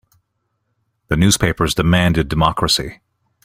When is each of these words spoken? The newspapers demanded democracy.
The 1.09 1.15
newspapers 1.15 1.75
demanded 1.75 2.27
democracy. 2.27 3.01